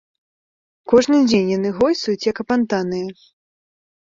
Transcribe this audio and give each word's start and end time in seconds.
Кожны 0.93 1.19
дзень 1.27 1.51
яны 1.57 1.69
гойсаюць 1.81 2.27
як 2.31 2.37
апантаныя. 2.45 3.07